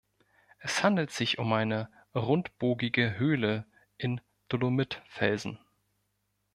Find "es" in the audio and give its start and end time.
0.57-0.81